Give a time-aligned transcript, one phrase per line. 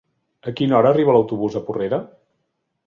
[0.51, 2.03] A quina hora arriba l'autobús de Porrera?